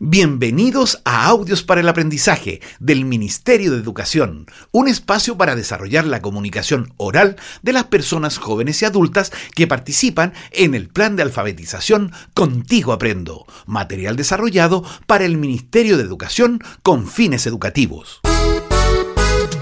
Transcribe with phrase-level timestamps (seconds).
[0.00, 6.22] Bienvenidos a Audios para el Aprendizaje del Ministerio de Educación, un espacio para desarrollar la
[6.22, 12.12] comunicación oral de las personas jóvenes y adultas que participan en el plan de alfabetización
[12.32, 18.20] Contigo Aprendo, material desarrollado para el Ministerio de Educación con fines educativos.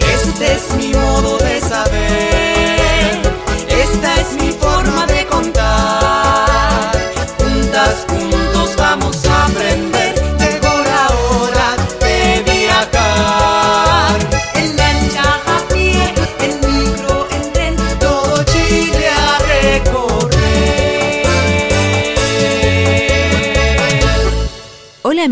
[0.01, 3.23] Este es mi modo de saber,
[3.71, 6.93] esta es mi forma de contar,
[7.39, 8.05] juntas,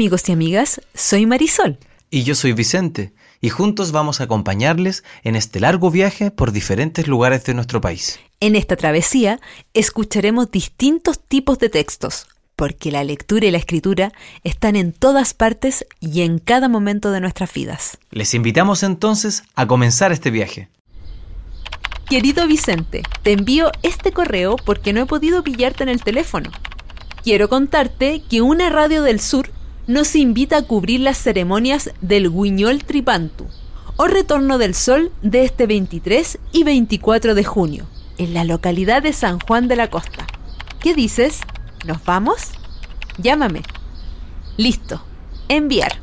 [0.04, 1.78] amigos y amigas, soy Marisol.
[2.10, 7.08] Y yo soy Vicente, y juntos vamos a acompañarles en este largo viaje por diferentes
[7.08, 8.20] lugares de nuestro país.
[8.40, 9.40] En esta travesía
[9.72, 15.86] escucharemos distintos tipos de textos, porque la lectura y la escritura están en todas partes
[16.00, 17.96] y en cada momento de nuestras vidas.
[18.10, 20.69] Les invitamos entonces a comenzar este viaje.
[22.10, 26.50] Querido Vicente, te envío este correo porque no he podido pillarte en el teléfono.
[27.22, 29.48] Quiero contarte que una radio del sur
[29.86, 33.46] nos invita a cubrir las ceremonias del Guiñol Tripantu,
[33.96, 37.86] o Retorno del Sol de este 23 y 24 de junio,
[38.18, 40.26] en la localidad de San Juan de la Costa.
[40.80, 41.41] ¿Qué dices?
[41.86, 42.52] ¿Nos vamos?
[43.18, 43.62] Llámame.
[44.56, 45.04] Listo.
[45.48, 46.00] Enviar.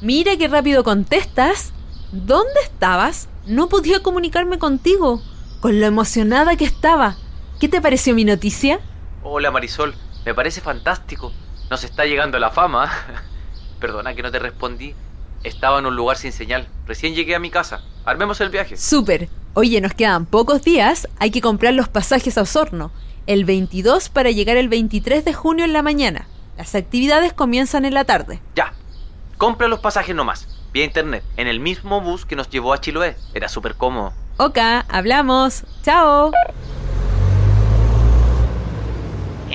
[0.00, 1.72] Mira qué rápido contestas.
[2.10, 3.28] ¿Dónde estabas?
[3.46, 5.22] No podía comunicarme contigo,
[5.60, 7.16] con lo emocionada que estaba.
[7.60, 8.80] ¿Qué te pareció mi noticia?
[9.22, 11.32] Hola Marisol, me parece fantástico.
[11.72, 12.92] Nos está llegando la fama.
[13.80, 14.94] Perdona que no te respondí.
[15.42, 16.68] Estaba en un lugar sin señal.
[16.86, 17.82] Recién llegué a mi casa.
[18.04, 18.76] Armemos el viaje.
[18.76, 19.30] Súper.
[19.54, 21.08] Oye, nos quedan pocos días.
[21.18, 22.92] Hay que comprar los pasajes a Osorno.
[23.26, 26.26] El 22 para llegar el 23 de junio en la mañana.
[26.58, 28.42] Las actividades comienzan en la tarde.
[28.54, 28.74] Ya.
[29.38, 30.48] Compra los pasajes nomás.
[30.74, 31.24] Vía internet.
[31.38, 33.16] En el mismo bus que nos llevó a Chiloé.
[33.32, 34.12] Era súper cómodo.
[34.36, 34.58] Ok,
[34.90, 35.64] hablamos.
[35.82, 36.32] Chao.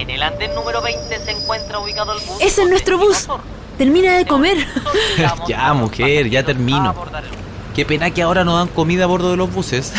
[0.07, 2.38] En el andén número 20 se encuentra ubicado el bus.
[2.40, 3.28] Ese es nuestro bus.
[3.78, 4.57] Termina de comer.
[5.47, 6.95] Ya, mujer, ya termino.
[7.75, 9.91] Qué pena que ahora no dan comida a bordo de los buses.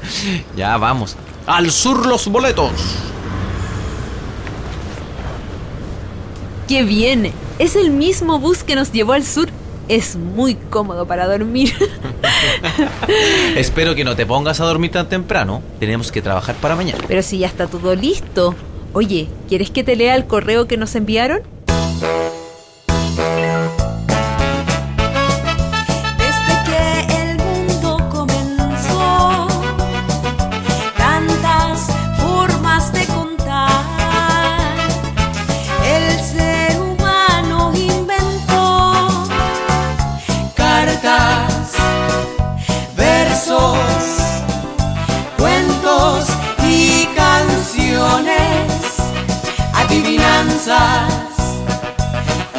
[0.56, 1.16] ya, vamos.
[1.46, 2.72] Al sur los boletos.
[6.66, 7.30] ¡Qué bien!
[7.58, 9.50] Es el mismo bus que nos llevó al sur.
[9.88, 11.74] Es muy cómodo para dormir.
[13.56, 15.62] Espero que no te pongas a dormir tan temprano.
[15.78, 17.04] Tenemos que trabajar para mañana.
[17.06, 18.54] Pero si ya está todo listo.
[18.92, 21.42] Oye, ¿quieres que te lea el correo que nos enviaron?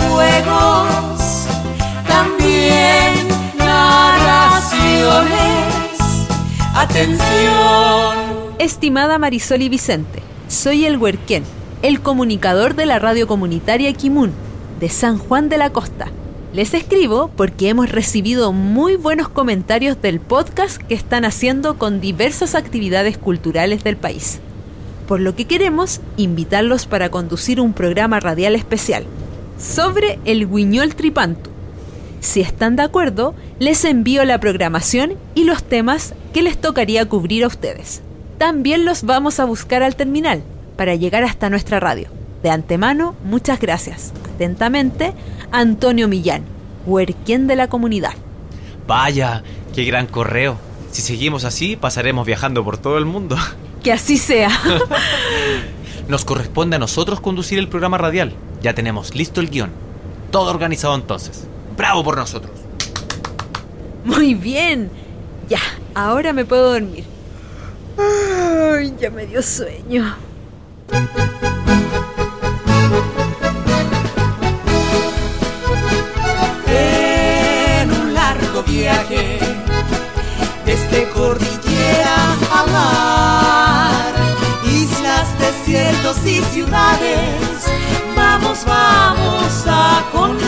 [0.10, 1.46] Juegos,
[2.08, 3.28] también
[3.60, 5.30] narraciones.
[6.74, 8.18] Atención.
[8.58, 11.44] Estimada Marisol y Vicente, soy el Huerquén,
[11.84, 14.32] el comunicador de la radio comunitaria Kimun,
[14.80, 16.08] de San Juan de la Costa.
[16.54, 22.56] Les escribo porque hemos recibido muy buenos comentarios del podcast que están haciendo con diversas
[22.56, 24.40] actividades culturales del país.
[25.08, 29.06] Por lo que queremos invitarlos para conducir un programa radial especial
[29.60, 31.50] sobre el Guiñol Tripantu.
[32.20, 37.44] Si están de acuerdo, les envío la programación y los temas que les tocaría cubrir
[37.44, 38.02] a ustedes.
[38.38, 40.44] También los vamos a buscar al terminal
[40.78, 42.10] para llegar hasta nuestra radio.
[42.44, 44.14] De antemano, muchas gracias.
[44.34, 45.14] Atentamente,
[45.52, 46.44] Antonio Millán,
[46.86, 48.14] huerquien de la comunidad.
[48.88, 49.44] Vaya,
[49.76, 50.58] qué gran correo.
[50.92, 53.36] Si seguimos así, pasaremos viajando por todo el mundo.
[53.84, 54.50] Que así sea.
[56.08, 58.34] Nos corresponde a nosotros conducir el programa radial.
[58.62, 59.72] Ya tenemos listo el guion.
[60.30, 61.48] Todo organizado entonces.
[61.78, 62.52] ¡Bravo por nosotros!
[64.04, 64.92] Muy bien.
[65.50, 65.60] Ya,
[65.96, 67.06] ahora me puedo dormir.
[67.98, 70.16] Ay, ya me dio sueño.
[76.68, 79.40] En un largo viaje,
[86.14, 87.66] desiertos y ciudades,
[88.16, 90.41] vamos, vamos a contar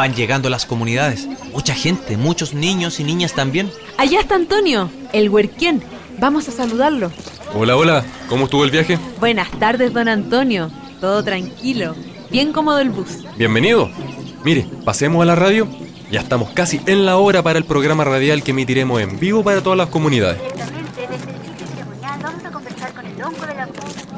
[0.00, 1.28] Van llegando las comunidades.
[1.52, 3.70] Mucha gente, muchos niños y niñas también.
[3.98, 5.82] Allá está Antonio, el huerquén.
[6.18, 7.12] Vamos a saludarlo.
[7.52, 8.04] Hola, hola.
[8.26, 8.98] ¿Cómo estuvo el viaje?
[9.18, 10.70] Buenas tardes, don Antonio.
[11.02, 11.94] Todo tranquilo.
[12.30, 13.18] Bien cómodo el bus.
[13.36, 13.90] Bienvenido.
[14.42, 15.68] Mire, pasemos a la radio.
[16.10, 19.62] Ya estamos casi en la hora para el programa radial que emitiremos en vivo para
[19.62, 20.40] todas las comunidades.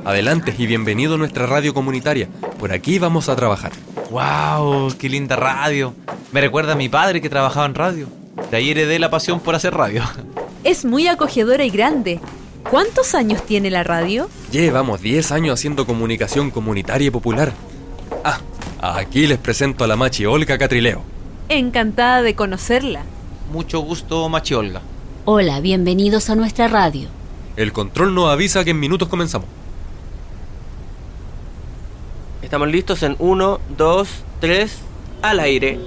[0.05, 2.29] Adelante y bienvenido a nuestra radio comunitaria.
[2.61, 3.73] Por aquí vamos a trabajar.
[4.13, 4.93] ¡Wow!
[4.99, 5.95] ¡Qué linda radio!
[6.33, 8.09] Me recuerda a mi padre que trabajaba en radio.
[8.51, 10.03] De ahí heredé la pasión por hacer radio.
[10.65, 12.21] Es muy acogedora y grande.
[12.71, 14.29] ¿Cuántos años tiene la radio?
[14.53, 17.53] Llevamos 10 años haciendo comunicación comunitaria y popular.
[18.23, 18.39] Ah,
[18.81, 21.03] aquí les presento a la machi Olga Catrileo.
[21.49, 23.03] Encantada de conocerla.
[23.51, 24.83] Mucho gusto, Machi Olga.
[25.25, 27.09] Hola, bienvenidos a nuestra radio.
[27.57, 29.49] El control nos avisa que en minutos comenzamos.
[32.53, 34.09] Estamos listos en 1, 2,
[34.41, 34.79] 3,
[35.23, 35.81] al aire.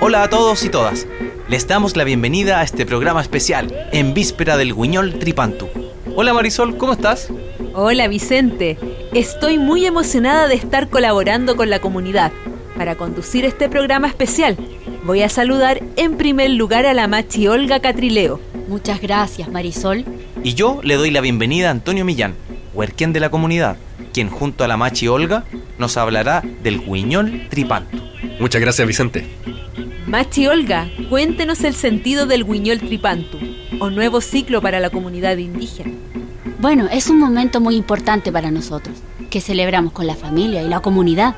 [0.00, 1.06] Hola a todos y todas.
[1.46, 5.68] Les damos la bienvenida a este programa especial en víspera del Guiñol Tripantu.
[6.16, 7.28] Hola Marisol, ¿cómo estás?
[7.74, 8.78] Hola Vicente.
[9.12, 12.32] Estoy muy emocionada de estar colaborando con la comunidad
[12.74, 14.56] para conducir este programa especial.
[15.04, 18.40] Voy a saludar en primer lugar a la machi Olga Catrileo.
[18.68, 20.06] Muchas gracias, Marisol.
[20.42, 22.36] Y yo le doy la bienvenida a Antonio Millán,
[22.74, 23.76] huerquén de la comunidad,
[24.12, 25.44] quien junto a la machi Olga
[25.78, 27.98] nos hablará del Guiñol Tripantu.
[28.40, 29.26] Muchas gracias, Vicente.
[30.06, 33.38] Machi Olga, cuéntenos el sentido del Guiñol Tripantu,
[33.80, 35.92] o nuevo ciclo para la comunidad indígena.
[36.58, 38.98] Bueno, es un momento muy importante para nosotros,
[39.30, 41.34] que celebramos con la familia y la comunidad.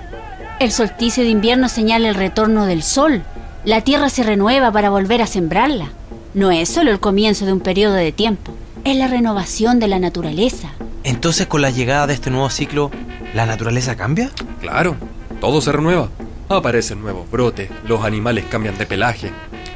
[0.61, 3.23] El solsticio de invierno señala el retorno del sol.
[3.65, 5.91] La tierra se renueva para volver a sembrarla.
[6.35, 8.53] No es solo el comienzo de un periodo de tiempo,
[8.85, 10.73] es la renovación de la naturaleza.
[11.05, 12.91] Entonces, con la llegada de este nuevo ciclo,
[13.35, 14.31] ¿la naturaleza cambia?
[14.61, 14.97] Claro,
[15.39, 16.09] todo se renueva.
[16.49, 19.31] Aparecen nuevos brotes, los animales cambian de pelaje.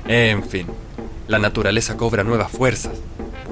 [0.06, 0.66] En fin,
[1.26, 2.92] la naturaleza cobra nuevas fuerzas.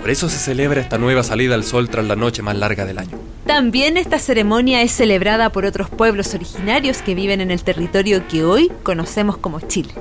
[0.01, 2.99] Por eso se celebra esta nueva salida al sol tras la noche más larga del
[2.99, 3.19] año.
[3.45, 8.43] También esta ceremonia es celebrada por otros pueblos originarios que viven en el territorio que
[8.43, 9.93] hoy conocemos como Chile.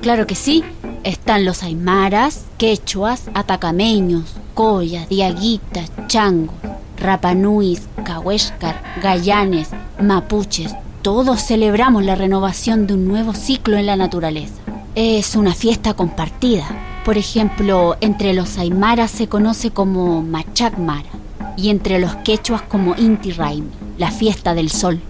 [0.00, 0.64] Claro que sí,
[1.08, 6.54] están los aymaras, quechuas, atacameños, collas, diaguitas, changos,
[6.98, 10.74] rapanuis, cahuéscar, gallanes, mapuches.
[11.00, 14.60] Todos celebramos la renovación de un nuevo ciclo en la naturaleza.
[14.94, 16.66] Es una fiesta compartida.
[17.06, 21.08] Por ejemplo, entre los aymaras se conoce como Machacmara
[21.56, 25.00] y entre los quechuas como Inti Raimi, la fiesta del sol.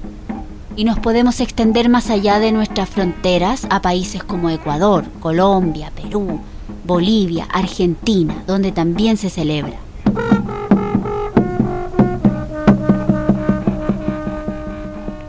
[0.78, 6.40] Y nos podemos extender más allá de nuestras fronteras a países como Ecuador, Colombia, Perú,
[6.84, 9.76] Bolivia, Argentina, donde también se celebra.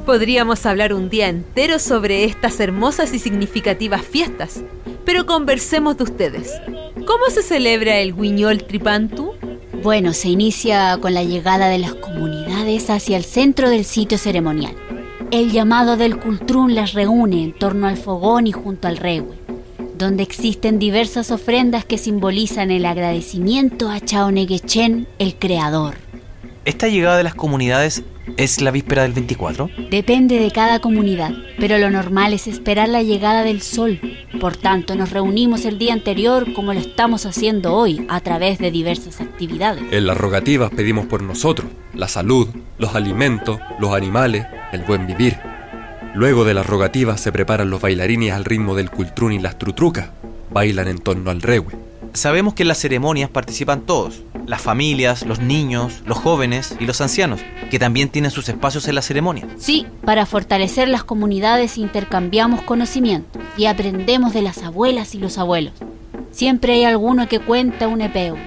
[0.05, 4.61] Podríamos hablar un día entero sobre estas hermosas y significativas fiestas,
[5.03, 6.53] pero conversemos de ustedes.
[7.07, 9.33] ¿Cómo se celebra el Guiñol Tripantu?
[9.81, 14.75] Bueno, se inicia con la llegada de las comunidades hacia el centro del sitio ceremonial.
[15.31, 19.27] El llamado del Cultrún las reúne en torno al fogón y junto al regue,
[19.95, 25.97] donde existen diversas ofrendas que simbolizan el agradecimiento a Chaoneguechen, el creador.
[26.65, 28.03] ¿Esta llegada de las comunidades
[28.37, 29.69] es la víspera del 24?
[29.91, 33.99] Depende de cada comunidad, pero lo normal es esperar la llegada del sol.
[34.41, 38.71] Por tanto, nos reunimos el día anterior como lo estamos haciendo hoy, a través de
[38.71, 39.83] diversas actividades.
[39.91, 42.47] En las rogativas pedimos por nosotros, la salud,
[42.79, 45.37] los alimentos, los animales, el buen vivir.
[46.13, 50.09] Luego de las rogativas se preparan los bailarines al ritmo del cultrún y las trutrucas.
[50.51, 51.77] Bailan en torno al regue.
[52.13, 57.01] Sabemos que en las ceremonias participan todos, las familias, los niños, los jóvenes y los
[57.01, 59.47] ancianos, que también tienen sus espacios en la ceremonia.
[59.57, 65.73] Sí, para fortalecer las comunidades intercambiamos conocimientos y aprendemos de las abuelas y los abuelos.
[66.31, 68.37] Siempre hay alguno que cuenta un epeo,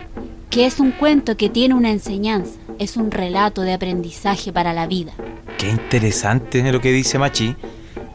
[0.50, 4.87] que es un cuento que tiene una enseñanza, es un relato de aprendizaje para la
[4.87, 5.12] vida.
[5.59, 7.57] Qué interesante lo que dice Machi.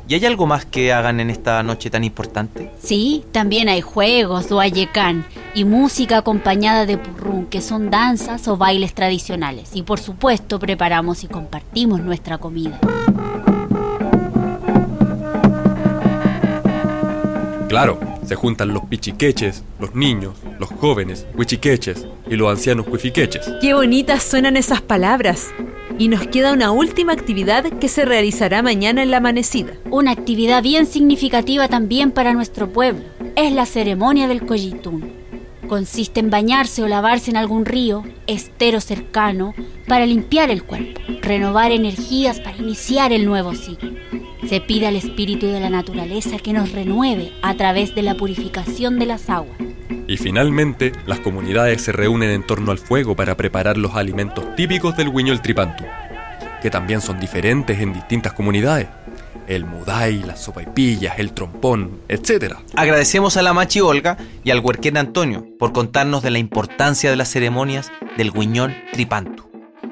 [0.09, 2.71] ¿Y hay algo más que hagan en esta noche tan importante?
[2.81, 8.55] Sí, también hay juegos o ayecán y música acompañada de purrún, que son danzas o
[8.55, 9.71] bailes tradicionales.
[9.75, 12.79] Y por supuesto preparamos y compartimos nuestra comida.
[17.67, 23.49] Claro, se juntan los pichiqueches, los niños, los jóvenes, huichiqueches y los ancianos cuifiqueches.
[23.61, 25.47] Qué bonitas suenan esas palabras.
[25.99, 29.73] Y nos queda una última actividad que se realizará mañana en la amanecida.
[29.89, 33.03] Una actividad bien significativa también para nuestro pueblo.
[33.35, 35.13] Es la ceremonia del Collitún.
[35.67, 39.55] Consiste en bañarse o lavarse en algún río, estero cercano,
[39.87, 43.96] para limpiar el cuerpo, renovar energías para iniciar el nuevo ciclo.
[44.47, 48.97] Se pide al espíritu de la naturaleza que nos renueve a través de la purificación
[48.97, 49.57] de las aguas.
[50.07, 54.95] Y finalmente, las comunidades se reúnen en torno al fuego para preparar los alimentos típicos
[54.95, 55.83] del Huiñol Tripantu,
[56.61, 58.87] que también son diferentes en distintas comunidades.
[59.49, 62.55] El mudai, las sopaipillas, el trompón, etc.
[62.73, 67.17] Agradecemos a la Machi Olga y al huerquén Antonio por contarnos de la importancia de
[67.17, 69.43] las ceremonias del Huiñol Tripantu.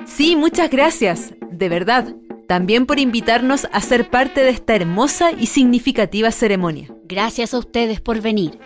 [0.06, 2.16] Sí, muchas gracias, de verdad.
[2.48, 6.90] También por invitarnos a ser parte de esta hermosa y significativa ceremonia.
[7.06, 8.60] Gracias a ustedes por venir.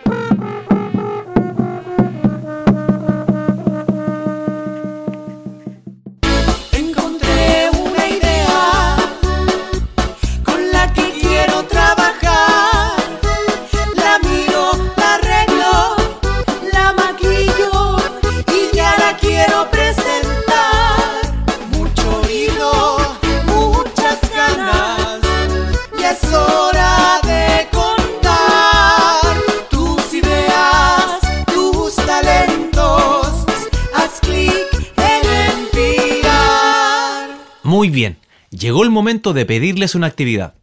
[37.70, 38.16] Muy bien,
[38.50, 40.54] llegó el momento de pedirles una actividad.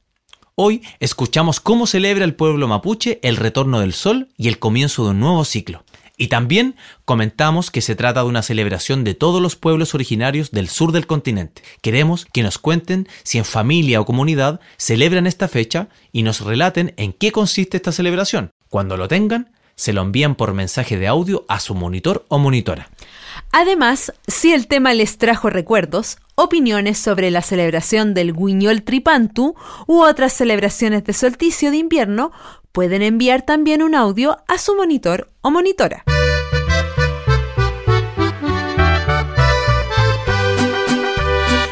[0.56, 5.12] Hoy escuchamos cómo celebra el pueblo mapuche el retorno del sol y el comienzo de
[5.12, 5.86] un nuevo ciclo.
[6.18, 10.68] Y también comentamos que se trata de una celebración de todos los pueblos originarios del
[10.68, 11.62] sur del continente.
[11.82, 16.94] Queremos que nos cuenten si en familia o comunidad celebran esta fecha y nos relaten
[16.98, 18.52] en qué consiste esta celebración.
[18.68, 22.90] Cuando lo tengan, se lo envían por mensaje de audio a su monitor o monitora.
[23.52, 29.56] Además, si el tema les trajo recuerdos, opiniones sobre la celebración del Guiñol Tripantu
[29.86, 32.32] u otras celebraciones de solsticio de invierno,
[32.72, 36.04] pueden enviar también un audio a su monitor o monitora.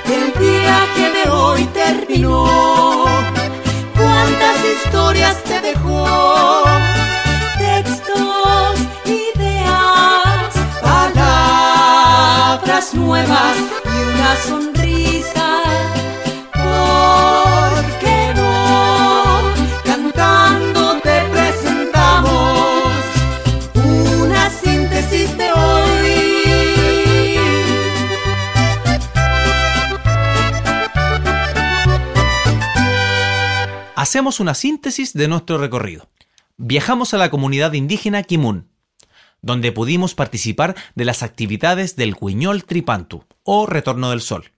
[0.06, 2.75] El viaje de hoy terminó.
[13.06, 15.62] Nuevas y una sonrisa.
[16.54, 19.54] ¿Por qué no?
[19.84, 22.94] Cantando te presentamos
[23.76, 26.16] una síntesis de hoy.
[33.96, 36.10] Hacemos una síntesis de nuestro recorrido.
[36.58, 38.68] Viajamos a la comunidad indígena Kimun,
[39.46, 44.52] donde pudimos participar de las actividades del Guiñol Tripantu, o Retorno del Sol.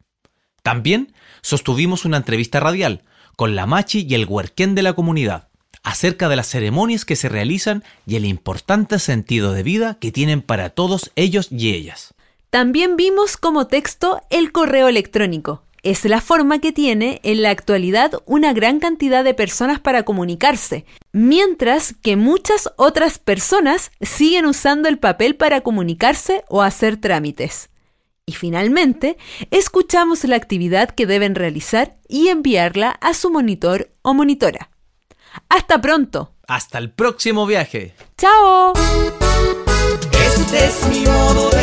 [0.63, 3.03] También sostuvimos una entrevista radial
[3.35, 5.49] con la Machi y el Huerquén de la comunidad,
[5.83, 10.41] acerca de las ceremonias que se realizan y el importante sentido de vida que tienen
[10.41, 12.13] para todos ellos y ellas.
[12.49, 15.66] También vimos como texto el correo electrónico.
[15.87, 20.83] Es la forma que tiene en la actualidad una gran cantidad de personas para comunicarse,
[21.13, 27.69] mientras que muchas otras personas siguen usando el papel para comunicarse o hacer trámites.
[28.25, 29.15] Y finalmente,
[29.49, 34.69] escuchamos la actividad que deben realizar y enviarla a su monitor o monitora.
[35.47, 36.33] ¡Hasta pronto!
[36.49, 37.93] Hasta el próximo viaje.
[38.17, 38.73] ¡Chao!
[40.11, 41.56] Este es mi modo de saber.